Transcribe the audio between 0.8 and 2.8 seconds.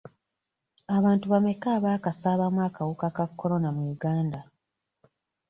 Abantu bameka abaakasaabaamu